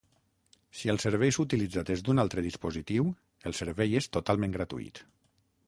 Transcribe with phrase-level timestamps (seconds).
[0.77, 3.13] Si el servei s'utilitza des d'un altre dispositiu,
[3.51, 5.05] el servei és totalment gratuït.